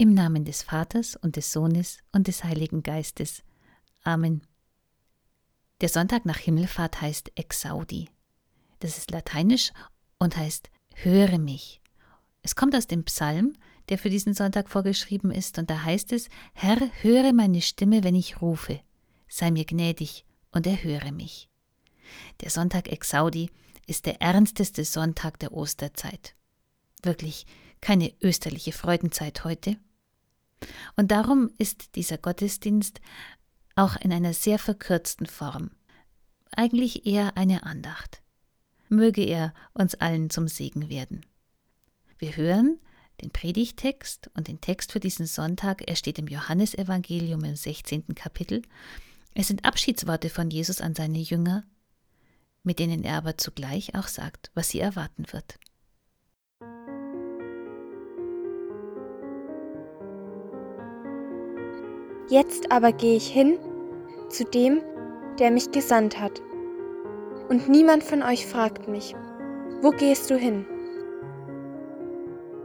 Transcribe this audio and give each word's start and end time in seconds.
Im 0.00 0.14
Namen 0.14 0.44
des 0.44 0.62
Vaters 0.62 1.16
und 1.16 1.34
des 1.34 1.52
Sohnes 1.52 1.98
und 2.12 2.28
des 2.28 2.44
Heiligen 2.44 2.84
Geistes. 2.84 3.42
Amen. 4.04 4.42
Der 5.80 5.88
Sonntag 5.88 6.24
nach 6.24 6.38
Himmelfahrt 6.38 7.00
heißt 7.00 7.32
Exaudi. 7.34 8.08
Das 8.78 8.96
ist 8.96 9.10
lateinisch 9.10 9.72
und 10.20 10.36
heißt 10.36 10.70
Höre 10.94 11.38
mich. 11.38 11.80
Es 12.42 12.54
kommt 12.54 12.76
aus 12.76 12.86
dem 12.86 13.02
Psalm, 13.06 13.54
der 13.88 13.98
für 13.98 14.08
diesen 14.08 14.34
Sonntag 14.34 14.68
vorgeschrieben 14.68 15.32
ist, 15.32 15.58
und 15.58 15.68
da 15.68 15.82
heißt 15.82 16.12
es 16.12 16.28
Herr, 16.52 16.78
höre 17.02 17.32
meine 17.32 17.60
Stimme, 17.60 18.04
wenn 18.04 18.14
ich 18.14 18.40
rufe. 18.40 18.78
Sei 19.28 19.50
mir 19.50 19.64
gnädig 19.64 20.24
und 20.52 20.68
erhöre 20.68 21.10
mich. 21.10 21.48
Der 22.42 22.50
Sonntag 22.50 22.86
Exaudi 22.86 23.50
ist 23.88 24.06
der 24.06 24.22
ernsteste 24.22 24.84
Sonntag 24.84 25.40
der 25.40 25.52
Osterzeit. 25.52 26.36
Wirklich 27.02 27.46
keine 27.80 28.14
österliche 28.22 28.70
Freudenzeit 28.70 29.42
heute. 29.42 29.76
Und 30.96 31.10
darum 31.10 31.50
ist 31.58 31.94
dieser 31.96 32.18
Gottesdienst 32.18 33.00
auch 33.76 33.96
in 33.96 34.12
einer 34.12 34.34
sehr 34.34 34.58
verkürzten 34.58 35.26
Form. 35.26 35.70
Eigentlich 36.50 37.06
eher 37.06 37.36
eine 37.36 37.62
Andacht. 37.62 38.22
Möge 38.88 39.22
er 39.22 39.54
uns 39.74 39.94
allen 39.94 40.30
zum 40.30 40.48
Segen 40.48 40.88
werden. 40.88 41.24
Wir 42.18 42.36
hören 42.36 42.78
den 43.20 43.30
Predigtext 43.30 44.30
und 44.34 44.48
den 44.48 44.60
Text 44.60 44.92
für 44.92 45.00
diesen 45.00 45.26
Sonntag. 45.26 45.82
Er 45.88 45.96
steht 45.96 46.18
im 46.18 46.28
Johannesevangelium 46.28 47.44
im 47.44 47.56
16. 47.56 48.14
Kapitel. 48.14 48.62
Es 49.34 49.48
sind 49.48 49.64
Abschiedsworte 49.64 50.30
von 50.30 50.50
Jesus 50.50 50.80
an 50.80 50.94
seine 50.94 51.18
Jünger, 51.18 51.64
mit 52.62 52.78
denen 52.78 53.04
er 53.04 53.16
aber 53.16 53.36
zugleich 53.36 53.94
auch 53.94 54.08
sagt, 54.08 54.50
was 54.54 54.70
sie 54.70 54.80
erwarten 54.80 55.26
wird. 55.32 55.58
Jetzt 62.28 62.70
aber 62.70 62.92
gehe 62.92 63.16
ich 63.16 63.28
hin 63.28 63.58
zu 64.28 64.44
dem, 64.44 64.82
der 65.38 65.50
mich 65.50 65.70
gesandt 65.70 66.20
hat. 66.20 66.42
Und 67.48 67.68
niemand 67.68 68.04
von 68.04 68.22
euch 68.22 68.46
fragt 68.46 68.86
mich, 68.86 69.14
wo 69.80 69.90
gehst 69.90 70.30
du 70.30 70.36
hin? 70.36 70.66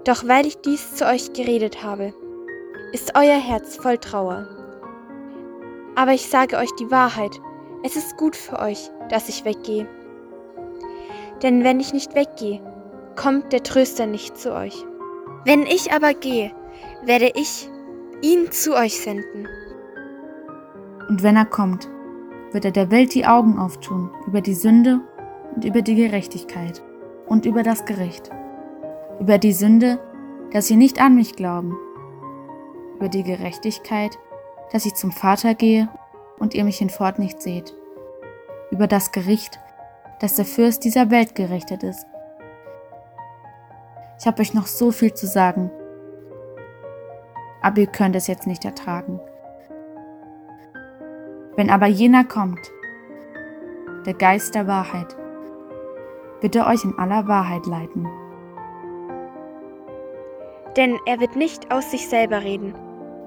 Doch 0.04 0.28
weil 0.28 0.46
ich 0.46 0.58
dies 0.58 0.96
zu 0.96 1.08
euch 1.08 1.32
geredet 1.32 1.82
habe, 1.82 2.14
ist 2.92 3.14
euer 3.16 3.40
Herz 3.40 3.78
voll 3.78 3.98
Trauer. 3.98 4.50
Aber 5.96 6.12
ich 6.12 6.28
sage 6.28 6.58
euch 6.58 6.72
die 6.78 6.92
Wahrheit, 6.92 7.40
es 7.84 7.96
ist 7.96 8.18
gut 8.18 8.36
für 8.36 8.60
euch, 8.60 8.90
dass 9.10 9.30
ich 9.30 9.46
weggehe. 9.46 9.88
Denn 11.42 11.64
wenn 11.64 11.80
ich 11.80 11.94
nicht 11.94 12.16
weggehe, 12.16 12.62
kommt 13.16 13.54
der 13.54 13.64
Tröster 13.64 14.08
nicht 14.08 14.38
zu 14.38 14.54
euch. 14.54 14.86
Wenn 15.46 15.66
ich 15.66 15.94
aber 15.94 16.14
gehe, 16.14 16.52
werde 17.06 17.32
ich 17.36 17.70
ihn 18.24 18.52
zu 18.52 18.74
euch 18.74 19.00
senden. 19.02 19.48
Und 21.10 21.24
wenn 21.24 21.36
er 21.36 21.46
kommt, 21.46 21.90
wird 22.54 22.64
er 22.64 22.72
der 22.72 22.90
Welt 22.90 23.14
die 23.14 23.26
Augen 23.26 23.60
auftun 23.60 24.12
über 24.26 24.40
die 24.40 24.54
Sünde 24.54 25.02
und 25.54 25.66
über 25.66 25.82
die 25.82 25.96
Gerechtigkeit 25.96 26.82
und 27.28 27.46
über 27.46 27.64
das 27.64 27.86
Gericht. 27.86 28.32
Über 29.20 29.38
die 29.38 29.52
Sünde, 29.52 30.00
dass 30.52 30.68
sie 30.68 30.78
nicht 30.78 31.02
an 31.02 31.16
mich 31.16 31.36
glauben. 31.36 31.76
Über 32.96 33.10
die 33.10 33.24
Gerechtigkeit, 33.24 34.18
dass 34.72 34.86
ich 34.86 34.94
zum 34.94 35.12
Vater 35.12 35.54
gehe 35.54 35.90
und 36.40 36.54
ihr 36.54 36.64
mich 36.64 36.78
hinfort 36.78 37.20
nicht 37.20 37.42
seht. 37.42 37.76
Über 38.72 38.88
das 38.88 39.12
Gericht, 39.12 39.60
dass 40.22 40.36
der 40.36 40.46
Fürst 40.46 40.86
dieser 40.86 41.12
Welt 41.12 41.36
gerichtet 41.36 41.84
ist. 41.84 42.06
Ich 44.18 44.26
habe 44.26 44.42
euch 44.42 44.54
noch 44.54 44.68
so 44.68 44.92
viel 44.92 45.14
zu 45.14 45.28
sagen, 45.28 45.70
aber 47.64 47.80
ihr 47.80 47.88
könnt 47.88 48.16
es 48.16 48.28
jetzt 48.28 48.46
nicht 48.46 48.64
ertragen. 48.66 49.20
Wenn 51.56 51.70
aber 51.70 51.88
jener 51.88 52.24
kommt, 52.24 52.60
der 54.06 54.14
Geist 54.14 54.54
der 54.54 54.68
Wahrheit, 54.68 55.16
wird 56.42 56.56
er 56.56 56.68
euch 56.68 56.84
in 56.84 56.98
aller 57.00 57.28
Wahrheit 57.28 57.66
leiten. 57.66 58.08
Denn 60.76 60.98
er 61.06 61.20
wird 61.20 61.36
nicht 61.36 61.72
aus 61.72 61.90
sich 61.90 62.10
selber 62.10 62.44
reden, 62.44 62.76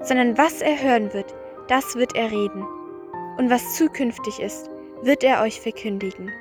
sondern 0.01 0.37
was 0.37 0.61
er 0.61 0.81
hören 0.81 1.13
wird, 1.13 1.33
das 1.67 1.95
wird 1.95 2.15
er 2.15 2.31
reden. 2.31 2.65
Und 3.37 3.49
was 3.49 3.75
zukünftig 3.75 4.39
ist, 4.39 4.69
wird 5.01 5.23
er 5.23 5.41
euch 5.41 5.59
verkündigen. 5.61 6.31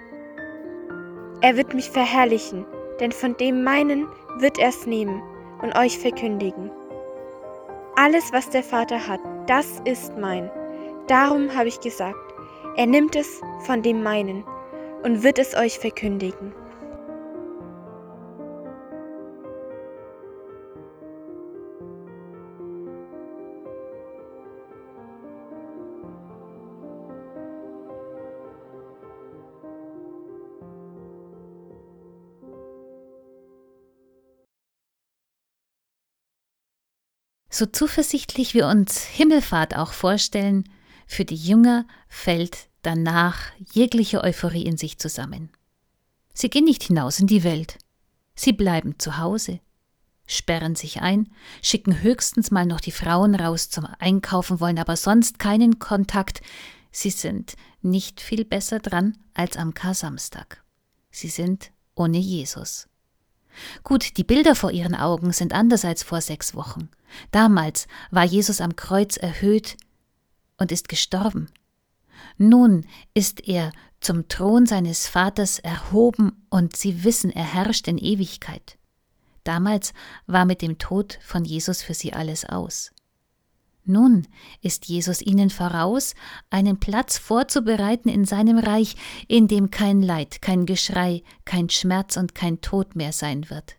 Er 1.41 1.57
wird 1.57 1.75
mich 1.75 1.91
verherrlichen, 1.91 2.67
denn 3.01 3.13
von 3.13 3.37
dem 3.37 3.63
meinen 3.63 4.07
wird 4.39 4.59
er 4.59 4.69
es 4.69 4.87
nehmen 4.87 5.23
und 5.63 5.77
euch 5.79 5.99
verkündigen. 5.99 6.71
Alles, 7.99 8.31
was 8.31 8.51
der 8.51 8.63
Vater 8.63 9.09
hat, 9.09 9.21
das 9.47 9.81
ist 9.87 10.19
mein. 10.19 10.51
Darum 11.07 11.57
habe 11.57 11.69
ich 11.69 11.81
gesagt, 11.81 12.35
er 12.77 12.85
nimmt 12.85 13.17
es 13.17 13.41
von 13.65 13.81
dem 13.81 14.03
meinen 14.03 14.45
und 15.03 15.23
wird 15.23 15.39
es 15.39 15.57
euch 15.57 15.79
verkündigen. 15.79 16.53
So 37.57 37.65
zuversichtlich 37.65 38.53
wir 38.53 38.67
uns 38.67 39.03
Himmelfahrt 39.03 39.77
auch 39.77 39.95
vorstellen, 39.95 40.65
für 41.07 41.25
die 41.25 41.37
Jünger 41.37 41.87
fällt 42.07 42.69
danach 42.83 43.39
jegliche 43.73 44.23
Euphorie 44.23 44.67
in 44.67 44.77
sich 44.77 44.99
zusammen. 44.99 45.49
Sie 46.35 46.51
gehen 46.51 46.65
nicht 46.65 46.83
hinaus 46.83 47.19
in 47.19 47.27
die 47.27 47.45
Welt. 47.45 47.79
Sie 48.35 48.53
bleiben 48.53 48.99
zu 48.99 49.17
Hause, 49.17 49.61
sperren 50.27 50.75
sich 50.75 51.01
ein, 51.01 51.33
schicken 51.63 52.03
höchstens 52.03 52.51
mal 52.51 52.67
noch 52.67 52.83
die 52.83 52.93
Frauen 52.93 53.35
raus 53.35 53.71
zum 53.71 53.87
Einkaufen, 54.01 54.61
wollen 54.61 54.79
aber 54.79 54.99
sonst 54.99 55.39
keinen 55.39 55.79
Kontakt. 55.79 56.43
Sie 56.93 57.09
sind 57.09 57.57
nicht 57.81 58.21
viel 58.21 58.45
besser 58.45 58.81
dran 58.81 59.17
als 59.33 59.57
am 59.57 59.73
Kar-Samstag. 59.73 60.63
Sie 61.11 61.29
sind 61.29 61.71
ohne 61.95 62.19
Jesus. 62.19 62.87
Gut, 63.83 64.17
die 64.17 64.25
Bilder 64.25 64.55
vor 64.55 64.71
ihren 64.71 64.95
Augen 64.95 65.33
sind 65.33 65.53
anders 65.53 65.85
als 65.85 66.03
vor 66.03 66.21
sechs 66.21 66.55
Wochen. 66.55 66.89
Damals 67.31 67.87
war 68.11 68.25
Jesus 68.25 68.61
am 68.61 68.77
Kreuz 68.77 69.17
erhöht 69.17 69.77
und 70.59 70.73
ist 70.73 70.89
gestorben. 70.89 71.49
Nun 72.39 72.87
ist 73.15 73.47
er 73.47 73.73
zum 74.01 74.29
Thron 74.29 74.67
seines 74.67 75.07
Vaters 75.07 75.59
erhoben 75.59 76.47
und 76.51 76.77
sie 76.77 77.05
wissen, 77.05 77.31
er 77.31 77.45
herrscht 77.45 77.89
in 77.89 77.99
Ewigkeit. 77.99 78.79
Damals 79.45 79.95
war 80.27 80.45
mit 80.45 80.61
dem 80.61 80.79
Tod 80.79 81.19
von 81.23 81.45
Jesus 81.45 81.83
für 81.83 81.95
sie 81.95 82.13
alles 82.13 82.45
aus. 82.45 82.91
Nun 83.89 84.27
ist 84.63 84.87
Jesus 84.87 85.23
ihnen 85.23 85.49
voraus, 85.49 86.15
einen 86.51 86.79
Platz 86.79 87.19
vorzubereiten 87.19 88.09
in 88.09 88.25
seinem 88.25 88.59
Reich, 88.59 88.97
in 89.29 89.47
dem 89.47 89.71
kein 89.71 90.03
Leid, 90.03 90.43
kein 90.43 90.67
Geschrei, 90.67 91.23
kein 91.45 91.71
Schmerz 91.71 92.17
und 92.17 92.35
kein 92.35 92.61
Tod 92.61 92.97
mehr 92.97 93.13
sein 93.13 93.49
wird. 93.49 93.77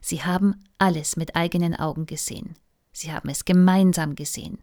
Sie 0.00 0.22
haben 0.22 0.62
alles 0.78 1.16
mit 1.16 1.34
eigenen 1.34 1.74
Augen 1.74 2.04
gesehen. 2.04 2.54
Sie 2.92 3.10
haben 3.10 3.28
es 3.30 3.44
gemeinsam 3.44 4.14
gesehen, 4.14 4.58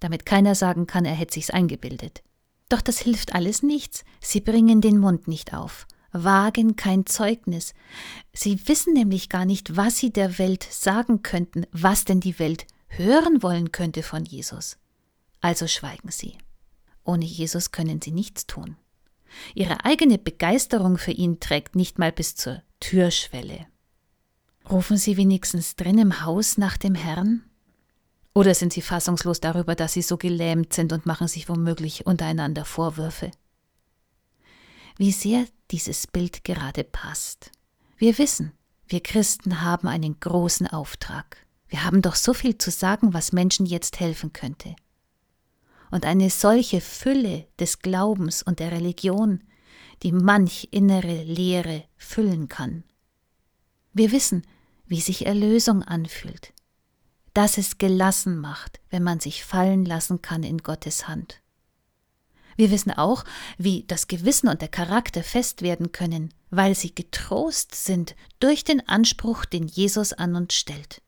damit 0.00 0.26
keiner 0.26 0.54
sagen 0.54 0.86
kann, 0.86 1.04
er 1.04 1.14
hätte 1.14 1.34
sich's 1.34 1.50
eingebildet. 1.50 2.22
Doch 2.68 2.80
das 2.80 2.98
hilft 2.98 3.34
alles 3.34 3.62
nichts. 3.62 4.04
Sie 4.20 4.40
bringen 4.40 4.80
den 4.80 4.98
Mund 4.98 5.28
nicht 5.28 5.54
auf, 5.54 5.86
wagen 6.10 6.74
kein 6.74 7.06
Zeugnis. 7.06 7.72
Sie 8.32 8.66
wissen 8.66 8.94
nämlich 8.94 9.28
gar 9.28 9.44
nicht, 9.44 9.76
was 9.76 9.98
sie 9.98 10.12
der 10.12 10.38
Welt 10.38 10.66
sagen 10.70 11.22
könnten, 11.22 11.66
was 11.70 12.04
denn 12.04 12.20
die 12.20 12.38
Welt 12.38 12.66
hören 12.96 13.42
wollen 13.42 13.72
könnte 13.72 14.02
von 14.02 14.24
Jesus. 14.24 14.78
Also 15.40 15.66
schweigen 15.66 16.10
sie. 16.10 16.38
Ohne 17.04 17.24
Jesus 17.24 17.72
können 17.72 18.00
sie 18.00 18.12
nichts 18.12 18.46
tun. 18.46 18.76
Ihre 19.54 19.84
eigene 19.84 20.18
Begeisterung 20.18 20.98
für 20.98 21.10
ihn 21.10 21.40
trägt 21.40 21.74
nicht 21.74 21.98
mal 21.98 22.12
bis 22.12 22.34
zur 22.36 22.62
Türschwelle. 22.80 23.66
Rufen 24.70 24.96
sie 24.96 25.16
wenigstens 25.16 25.74
drin 25.74 25.98
im 25.98 26.22
Haus 26.24 26.58
nach 26.58 26.76
dem 26.76 26.94
Herrn? 26.94 27.42
Oder 28.34 28.54
sind 28.54 28.72
sie 28.72 28.82
fassungslos 28.82 29.40
darüber, 29.40 29.74
dass 29.74 29.92
sie 29.92 30.02
so 30.02 30.16
gelähmt 30.16 30.72
sind 30.72 30.92
und 30.92 31.06
machen 31.06 31.28
sich 31.28 31.48
womöglich 31.48 32.06
untereinander 32.06 32.64
Vorwürfe? 32.64 33.30
Wie 34.96 35.12
sehr 35.12 35.46
dieses 35.70 36.06
Bild 36.06 36.44
gerade 36.44 36.84
passt. 36.84 37.50
Wir 37.96 38.18
wissen, 38.18 38.52
wir 38.86 39.02
Christen 39.02 39.62
haben 39.62 39.88
einen 39.88 40.20
großen 40.20 40.66
Auftrag. 40.66 41.36
Wir 41.72 41.84
haben 41.84 42.02
doch 42.02 42.16
so 42.16 42.34
viel 42.34 42.58
zu 42.58 42.70
sagen, 42.70 43.14
was 43.14 43.32
Menschen 43.32 43.64
jetzt 43.64 43.98
helfen 43.98 44.34
könnte. 44.34 44.76
Und 45.90 46.04
eine 46.04 46.28
solche 46.28 46.82
Fülle 46.82 47.48
des 47.58 47.78
Glaubens 47.78 48.42
und 48.42 48.58
der 48.58 48.72
Religion, 48.72 49.42
die 50.02 50.12
manch 50.12 50.68
innere 50.70 51.24
Leere 51.24 51.84
füllen 51.96 52.48
kann. 52.48 52.84
Wir 53.94 54.12
wissen, 54.12 54.46
wie 54.84 55.00
sich 55.00 55.24
Erlösung 55.24 55.82
anfühlt. 55.82 56.52
dass 57.32 57.56
es 57.56 57.78
gelassen 57.78 58.36
macht, 58.36 58.80
wenn 58.90 59.02
man 59.02 59.18
sich 59.18 59.42
fallen 59.42 59.86
lassen 59.86 60.20
kann 60.20 60.42
in 60.42 60.58
Gottes 60.58 61.08
Hand. 61.08 61.40
Wir 62.56 62.70
wissen 62.70 62.90
auch, 62.90 63.24
wie 63.56 63.84
das 63.86 64.08
Gewissen 64.08 64.48
und 64.48 64.60
der 64.60 64.68
Charakter 64.68 65.22
fest 65.22 65.62
werden 65.62 65.92
können, 65.92 66.34
weil 66.50 66.74
sie 66.74 66.94
getrost 66.94 67.74
sind 67.74 68.14
durch 68.40 68.64
den 68.64 68.86
Anspruch, 68.86 69.46
den 69.46 69.66
Jesus 69.66 70.12
an 70.12 70.36
uns 70.36 70.52
stellt. 70.52 71.00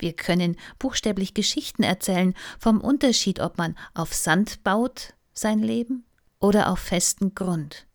Wir 0.00 0.14
können 0.14 0.56
buchstäblich 0.78 1.34
Geschichten 1.34 1.82
erzählen 1.82 2.34
vom 2.58 2.80
Unterschied, 2.80 3.40
ob 3.40 3.58
man 3.58 3.76
auf 3.94 4.14
Sand 4.14 4.64
baut 4.64 5.14
sein 5.32 5.60
Leben 5.60 6.04
oder 6.40 6.70
auf 6.70 6.78
festen 6.78 7.34
Grund. 7.34 7.86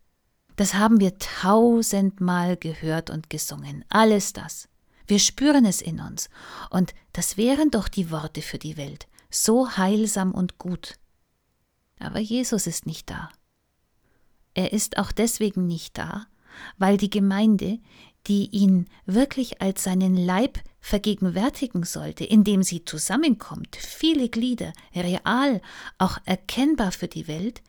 Das 0.56 0.74
haben 0.74 1.00
wir 1.00 1.18
tausendmal 1.18 2.56
gehört 2.56 3.10
und 3.10 3.28
gesungen, 3.28 3.84
alles 3.88 4.32
das. 4.32 4.68
Wir 5.06 5.18
spüren 5.18 5.64
es 5.64 5.82
in 5.82 6.00
uns, 6.00 6.28
und 6.70 6.94
das 7.12 7.36
wären 7.36 7.70
doch 7.70 7.88
die 7.88 8.10
Worte 8.10 8.42
für 8.42 8.58
die 8.58 8.76
Welt, 8.76 9.06
so 9.30 9.76
heilsam 9.76 10.32
und 10.32 10.58
gut. 10.58 10.94
Aber 12.00 12.18
Jesus 12.18 12.66
ist 12.66 12.86
nicht 12.86 13.10
da. 13.10 13.28
Er 14.54 14.72
ist 14.72 14.98
auch 14.98 15.12
deswegen 15.12 15.66
nicht 15.66 15.98
da, 15.98 16.26
weil 16.78 16.96
die 16.96 17.10
Gemeinde, 17.10 17.78
die 18.26 18.48
ihn 18.50 18.88
wirklich 19.04 19.60
als 19.60 19.84
seinen 19.84 20.16
Leib 20.16 20.58
vergegenwärtigen 20.86 21.82
sollte, 21.82 22.24
indem 22.24 22.62
sie 22.62 22.84
zusammenkommt, 22.84 23.74
viele 23.74 24.28
Glieder, 24.28 24.72
real, 24.94 25.60
auch 25.98 26.18
erkennbar 26.26 26.92
für 26.92 27.08
die 27.08 27.26
Welt, 27.26 27.60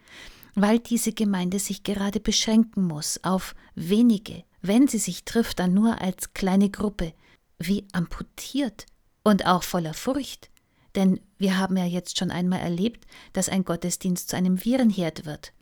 weil 0.54 0.78
diese 0.78 1.14
Gemeinde 1.14 1.58
sich 1.58 1.82
gerade 1.82 2.20
beschränken 2.20 2.86
muss 2.86 3.20
auf 3.24 3.56
wenige, 3.74 4.44
wenn 4.62 4.88
sie 4.88 5.00
sich 5.00 5.26
trifft, 5.26 5.58
dann 5.58 5.74
nur 5.74 6.00
als 6.00 6.36
kleine 6.36 6.70
Gruppe, 6.70 7.14
wie 7.58 7.88
amputiert 7.92 8.86
und 9.24 9.48
auch 9.48 9.64
voller 9.64 9.96
Furcht. 9.96 10.52
Denn 10.94 11.20
wir 11.40 11.58
haben 11.58 11.76
ja 11.76 11.86
jetzt 11.86 12.20
schon 12.20 12.30
einmal 12.30 12.60
erlebt, 12.60 13.08
dass 13.34 13.50
ein 13.50 13.66
Gottesdienst 13.66 14.30
zu 14.30 14.38
einem 14.38 14.64
Virenherd 14.64 15.26
wird. 15.26 15.54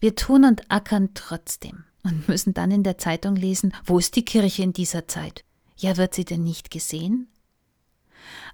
Wir 0.00 0.16
tun 0.16 0.46
und 0.46 0.70
ackern 0.70 1.10
trotzdem 1.12 1.84
und 2.02 2.28
müssen 2.28 2.54
dann 2.54 2.70
in 2.70 2.82
der 2.82 2.96
Zeitung 2.96 3.36
lesen, 3.36 3.74
wo 3.84 3.98
ist 3.98 4.16
die 4.16 4.24
Kirche 4.24 4.62
in 4.62 4.72
dieser 4.72 5.06
Zeit? 5.06 5.43
Ja, 5.76 5.96
wird 5.96 6.14
sie 6.14 6.24
denn 6.24 6.42
nicht 6.42 6.70
gesehen? 6.70 7.28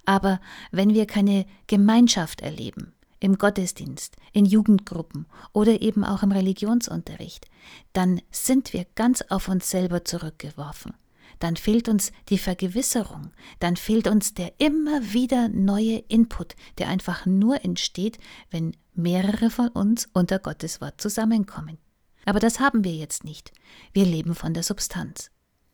Aber 0.05 0.41
wenn 0.71 0.95
wir 0.95 1.07
keine 1.07 1.47
Gemeinschaft 1.67 2.41
erleben, 2.41 2.93
im 3.21 3.37
Gottesdienst, 3.37 4.17
in 4.33 4.47
Jugendgruppen 4.47 5.27
oder 5.53 5.83
eben 5.83 6.05
auch 6.05 6.23
im 6.23 6.33
Religionsunterricht, 6.33 7.47
dann 7.93 8.23
sind 8.31 8.73
wir 8.73 8.87
ganz 8.95 9.23
auf 9.23 9.49
uns 9.49 9.71
selber 9.71 10.05
zurückgeworfen 10.05 10.95
dann 11.41 11.57
fehlt 11.57 11.89
uns 11.89 12.13
die 12.29 12.39
Vergewisserung, 12.39 13.33
dann 13.59 13.77
fehlt 13.77 14.07
uns 14.07 14.35
der 14.35 14.53
immer 14.59 15.13
wieder 15.13 15.49
neue 15.49 15.99
Input, 16.09 16.55
der 16.79 16.89
einfach 16.89 17.27
nur 17.27 17.65
entsteht, 17.65 18.19
wenn 18.51 18.77
mehrere 18.95 19.51
von 19.51 19.69
uns 19.69 20.09
unter 20.13 20.39
Gottes 20.39 20.81
Wort 20.81 21.01
zusammenkommen. 21.01 21.79
Aber 22.27 22.39
das 22.39 22.61
haben 22.61 22.85
wir 22.85 22.95
jetzt 22.95 23.25
nicht. 23.25 23.53
Wir 23.93 24.05
leben 24.05 24.35
von 24.35 24.53
der 24.53 24.63
Substanz. 24.63 25.31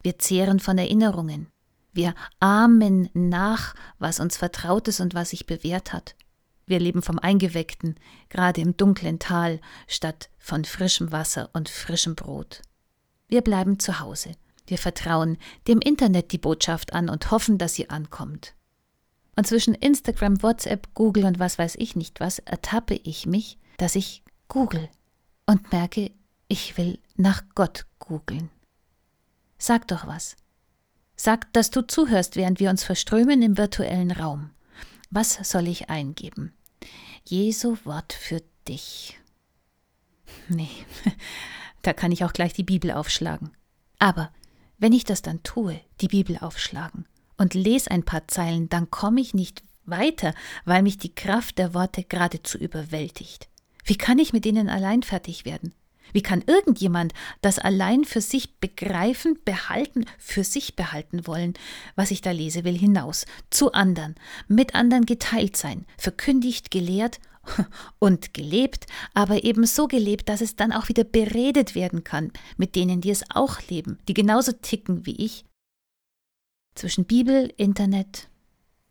Wir 0.06 0.20
zehren 0.20 0.61
von 0.61 0.79
Erinnerungen. 0.79 1.49
Wir 1.93 2.14
ahmen 2.38 3.11
nach, 3.12 3.75
was 3.99 4.20
uns 4.20 4.37
vertraut 4.37 4.87
ist 4.87 5.00
und 5.00 5.14
was 5.14 5.31
sich 5.31 5.47
bewährt 5.47 5.93
hat. 5.93 6.14
Wir 6.64 6.79
leben 6.79 7.03
vom 7.03 7.19
Eingeweckten, 7.19 7.97
gerade 8.29 8.61
im 8.61 8.76
dunklen 8.76 9.19
Tal, 9.19 9.61
statt 9.88 10.31
von 10.38 10.64
frischem 10.64 11.11
Wasser 11.11 11.50
und 11.55 11.69
frischem 11.69 12.14
Brot. 12.14 12.62
Wir 13.26 13.43
bleiben 13.43 13.81
zu 13.81 13.99
Hause 13.99 14.37
wir 14.69 14.79
vertrauen 14.79 15.38
dem 15.67 15.81
Internet 15.81 16.31
die 16.31 16.38
Botschaft 16.38 16.93
an 16.93 17.09
und 17.09 17.32
hoffen, 17.32 17.59
dass 17.59 17.75
sie 17.75 17.91
ankommt. 17.91 18.55
Und 19.37 19.47
zwischen 19.47 19.75
Instagram, 19.75 20.41
WhatsApp, 20.41 20.94
Google 20.94 21.25
und 21.25 21.41
was 21.41 21.59
weiß 21.59 21.75
ich 21.76 21.97
nicht 21.97 22.20
was 22.20 22.38
ertappe 22.38 22.94
ich 22.94 23.26
mich, 23.26 23.59
dass 23.76 23.97
ich 23.97 24.23
google 24.47 24.88
und 25.47 25.73
merke, 25.73 26.12
ich 26.47 26.79
will 26.79 27.00
nach 27.17 27.43
Gott 27.56 27.87
googeln. 27.99 28.50
Sag 29.58 29.88
doch 29.88 30.06
was. 30.06 30.37
Sag, 31.17 31.53
dass 31.53 31.70
du 31.70 31.87
zuhörst, 31.87 32.37
während 32.37 32.61
wir 32.61 32.70
uns 32.70 32.85
verströmen 32.85 33.43
im 33.43 33.56
virtuellen 33.56 34.11
Raum. 34.11 34.50
Was 35.11 35.35
soll 35.50 35.67
ich 35.69 35.88
eingeben? 35.88 36.53
Jesu 37.25 37.76
Wort 37.85 38.12
für 38.12 38.43
dich. 38.69 39.19
Nee, 40.49 40.69
da 41.82 41.93
kann 41.93 42.12
ich 42.12 42.25
auch 42.25 42.32
gleich 42.32 42.53
die 42.53 42.64
Bibel 42.64 42.91
aufschlagen. 42.93 43.53
Aber 43.99 44.31
wenn 44.79 44.93
ich 44.93 45.05
das 45.05 45.23
dann 45.23 45.43
tue, 45.43 45.81
die 46.00 46.09
Bibel 46.09 46.38
aufschlagen 46.38 47.06
und 47.38 47.55
lese 47.55 47.91
ein 47.91 48.05
paar 48.05 48.29
Zeilen, 48.29 48.69
dann 48.69 48.91
komme 48.91 49.20
ich 49.20 49.32
nicht 49.32 49.62
weiter, 49.87 50.35
weil 50.64 50.82
mich 50.82 50.99
die 50.99 51.14
Kraft 51.14 51.59
der 51.59 51.73
Worte 51.73 52.05
geradezu 52.05 52.59
überwältigt. 52.59 53.49
Wie 53.85 53.97
kann 53.97 54.19
ich 54.19 54.32
mit 54.32 54.44
ihnen 54.44 54.69
allein 54.69 55.02
fertig 55.02 55.44
werden? 55.44 55.73
Wie 56.16 56.22
kann 56.22 56.42
irgendjemand 56.46 57.12
das 57.42 57.58
allein 57.58 58.06
für 58.06 58.22
sich 58.22 58.58
begreifen, 58.58 59.38
behalten, 59.44 60.06
für 60.16 60.44
sich 60.44 60.74
behalten 60.74 61.26
wollen, 61.26 61.52
was 61.94 62.10
ich 62.10 62.22
da 62.22 62.30
lese, 62.30 62.64
will 62.64 62.78
hinaus, 62.78 63.26
zu 63.50 63.72
anderen, 63.72 64.14
mit 64.48 64.74
anderen 64.74 65.04
geteilt 65.04 65.58
sein, 65.58 65.84
verkündigt, 65.98 66.70
gelehrt 66.70 67.20
und 67.98 68.32
gelebt, 68.32 68.86
aber 69.12 69.44
eben 69.44 69.66
so 69.66 69.88
gelebt, 69.88 70.30
dass 70.30 70.40
es 70.40 70.56
dann 70.56 70.72
auch 70.72 70.88
wieder 70.88 71.04
beredet 71.04 71.74
werden 71.74 72.02
kann 72.02 72.32
mit 72.56 72.76
denen, 72.76 73.02
die 73.02 73.10
es 73.10 73.22
auch 73.28 73.60
leben, 73.68 73.98
die 74.08 74.14
genauso 74.14 74.52
ticken 74.52 75.04
wie 75.04 75.22
ich. 75.22 75.44
Zwischen 76.74 77.04
Bibel, 77.04 77.52
Internet 77.58 78.30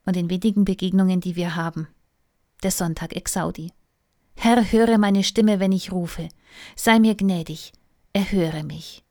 und 0.05 0.15
den 0.15 0.29
wenigen 0.29 0.63
Begegnungen, 0.63 1.21
die 1.21 1.35
wir 1.35 1.55
haben. 1.55 1.87
Der 2.61 2.69
Sonntag 2.69 3.15
Exaudi. 3.15 3.71
Herr, 4.35 4.71
höre 4.71 4.97
meine 4.97 5.23
Stimme, 5.23 5.59
wenn 5.59 5.71
ich 5.71 5.91
rufe. 5.91 6.29
Sei 6.75 6.99
mir 6.99 7.15
gnädig, 7.15 7.71
erhöre 8.13 8.63
mich. 8.63 9.03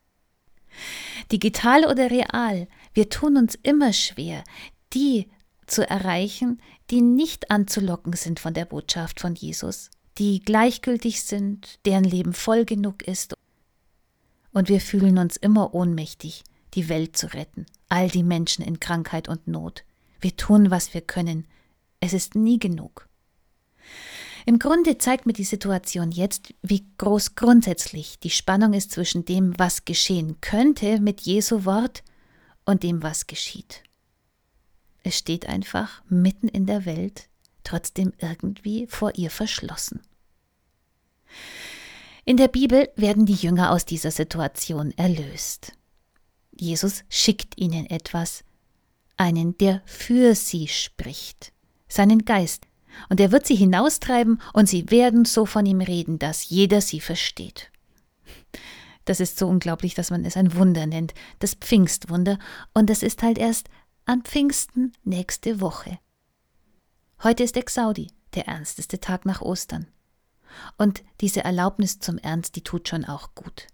Digital 1.32 1.84
oder 1.84 2.10
real, 2.10 2.68
wir 2.92 3.08
tun 3.08 3.36
uns 3.36 3.54
immer 3.62 3.92
schwer, 3.92 4.44
die 4.92 5.28
zu 5.66 5.88
erreichen, 5.88 6.60
die 6.90 7.00
nicht 7.00 7.50
anzulocken 7.50 8.12
sind 8.12 8.40
von 8.40 8.54
der 8.54 8.66
Botschaft 8.66 9.20
von 9.20 9.34
Jesus, 9.34 9.90
die 10.18 10.40
gleichgültig 10.40 11.22
sind, 11.22 11.78
deren 11.86 12.04
Leben 12.04 12.32
voll 12.32 12.64
genug 12.64 13.02
ist. 13.02 13.34
Und 14.52 14.68
wir 14.68 14.80
fühlen 14.80 15.18
uns 15.18 15.36
immer 15.36 15.74
ohnmächtig, 15.74 16.44
die 16.74 16.88
Welt 16.88 17.16
zu 17.16 17.32
retten, 17.32 17.66
all 17.88 18.08
die 18.08 18.22
Menschen 18.22 18.64
in 18.64 18.78
Krankheit 18.78 19.28
und 19.28 19.48
Not. 19.48 19.84
Wir 20.20 20.36
tun, 20.36 20.70
was 20.70 20.94
wir 20.94 21.00
können. 21.00 21.46
Es 22.00 22.12
ist 22.12 22.34
nie 22.34 22.58
genug. 22.58 23.08
Im 24.46 24.58
Grunde 24.58 24.98
zeigt 24.98 25.24
mir 25.24 25.32
die 25.32 25.44
Situation 25.44 26.10
jetzt, 26.10 26.52
wie 26.62 26.84
groß 26.98 27.34
grundsätzlich 27.34 28.18
die 28.18 28.30
Spannung 28.30 28.74
ist 28.74 28.90
zwischen 28.90 29.24
dem, 29.24 29.58
was 29.58 29.84
geschehen 29.84 30.40
könnte 30.40 31.00
mit 31.00 31.22
Jesu 31.22 31.64
Wort 31.64 32.02
und 32.66 32.82
dem, 32.82 33.02
was 33.02 33.26
geschieht. 33.26 33.82
Es 35.02 35.18
steht 35.18 35.46
einfach 35.46 36.02
mitten 36.08 36.48
in 36.48 36.66
der 36.66 36.84
Welt, 36.84 37.28
trotzdem 37.62 38.12
irgendwie 38.18 38.86
vor 38.86 39.12
ihr 39.16 39.30
verschlossen. 39.30 40.00
In 42.26 42.36
der 42.36 42.48
Bibel 42.48 42.90
werden 42.96 43.26
die 43.26 43.34
Jünger 43.34 43.70
aus 43.70 43.84
dieser 43.84 44.10
Situation 44.10 44.92
erlöst. 44.92 45.72
Jesus 46.58 47.04
schickt 47.08 47.58
ihnen 47.58 47.86
etwas, 47.86 48.44
einen, 49.16 49.56
der 49.58 49.82
für 49.84 50.34
sie 50.34 50.68
spricht, 50.68 51.52
seinen 51.88 52.24
Geist, 52.24 52.66
und 53.08 53.20
er 53.20 53.32
wird 53.32 53.46
sie 53.46 53.56
hinaustreiben, 53.56 54.40
und 54.52 54.68
sie 54.68 54.90
werden 54.90 55.24
so 55.24 55.46
von 55.46 55.66
ihm 55.66 55.80
reden, 55.80 56.18
dass 56.18 56.48
jeder 56.48 56.80
sie 56.80 57.00
versteht. 57.00 57.70
Das 59.04 59.20
ist 59.20 59.38
so 59.38 59.48
unglaublich, 59.48 59.94
dass 59.94 60.10
man 60.10 60.24
es 60.24 60.36
ein 60.36 60.54
Wunder 60.54 60.86
nennt, 60.86 61.14
das 61.38 61.54
Pfingstwunder, 61.54 62.38
und 62.72 62.90
es 62.90 63.02
ist 63.02 63.22
halt 63.22 63.38
erst 63.38 63.68
an 64.06 64.22
Pfingsten 64.22 64.92
nächste 65.04 65.60
Woche. 65.60 65.98
Heute 67.22 67.42
ist 67.42 67.56
Exaudi, 67.56 68.10
der 68.34 68.48
ernsteste 68.48 69.00
Tag 69.00 69.24
nach 69.24 69.40
Ostern. 69.40 69.86
Und 70.78 71.02
diese 71.20 71.44
Erlaubnis 71.44 71.98
zum 71.98 72.18
Ernst, 72.18 72.56
die 72.56 72.62
tut 72.62 72.88
schon 72.88 73.04
auch 73.04 73.34
gut. 73.34 73.66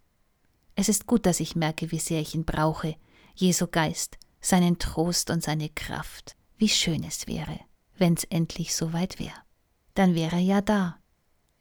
Es 0.77 0.89
ist 0.89 1.07
gut, 1.07 1.27
dass 1.27 1.41
ich 1.41 1.57
merke, 1.57 1.91
wie 1.91 1.99
sehr 1.99 2.21
ich 2.21 2.35
ihn 2.35 2.45
brauche, 2.45 2.97
Jesu 3.35 3.67
Geist, 3.67 4.19
seinen 4.41 4.79
Trost 4.79 5.31
und 5.31 5.43
seine 5.43 5.69
Kraft. 5.69 6.37
Wie 6.57 6.69
schön 6.69 7.05
es 7.05 7.27
wäre, 7.27 7.61
wenn's 8.00 8.25
endlich 8.25 8.75
so 8.75 8.92
weit 8.92 9.19
wäre. 9.19 9.35
Dann 9.95 10.14
wäre 10.14 10.37
er 10.37 10.42
ja 10.42 10.61
da. 10.61 10.97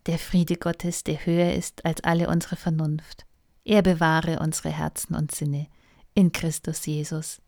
Der 0.06 0.18
Friede 0.18 0.56
Gottes, 0.56 1.04
der 1.04 1.26
höher 1.26 1.54
ist 1.54 1.86
als 1.86 2.04
alle 2.04 2.30
unsere 2.30 2.56
Vernunft. 2.56 3.26
Er 3.66 3.82
bewahre 3.82 4.40
unsere 4.40 4.70
Herzen 4.70 5.14
und 5.16 5.36
Sinne 5.36 5.68
in 6.14 6.32
Christus 6.32 6.86
Jesus. 6.86 7.42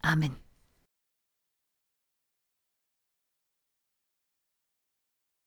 Amen. 0.00 0.36